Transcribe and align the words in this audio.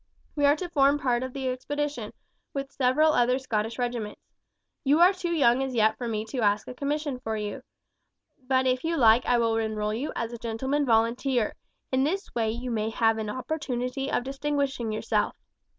We 0.35 0.45
are 0.47 0.55
to 0.55 0.67
form 0.67 0.97
part 0.97 1.21
of 1.21 1.31
the 1.31 1.47
expedition, 1.49 2.11
with 2.55 2.71
several 2.71 3.13
other 3.13 3.37
Scottish 3.37 3.77
regiments. 3.77 4.19
You 4.83 4.99
are 4.99 5.13
too 5.13 5.29
young 5.31 5.61
as 5.61 5.75
yet 5.75 5.95
for 5.99 6.07
me 6.07 6.25
to 6.25 6.39
ask 6.41 6.65
for 6.65 6.71
a 6.71 6.73
commission 6.73 7.19
for 7.19 7.37
you, 7.37 7.61
but 8.47 8.65
if 8.65 8.83
you 8.83 8.97
like 8.97 9.27
I 9.27 9.37
will 9.37 9.55
enroll 9.57 9.93
you 9.93 10.11
as 10.15 10.33
a 10.33 10.39
gentleman 10.39 10.87
volunteer; 10.87 11.53
in 11.91 12.03
this 12.03 12.33
way 12.33 12.49
you 12.49 12.71
may 12.71 12.89
have 12.89 13.19
an 13.19 13.29
opportunity 13.29 14.09
of 14.11 14.23
distinguishing 14.23 14.91
yourself. 14.91 15.35